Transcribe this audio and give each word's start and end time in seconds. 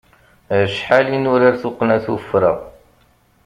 Acḥal 0.61 1.07
i 1.15 1.19
nurar 1.19 1.55
tuqqna 1.61 1.97
tuffra! 2.05 2.53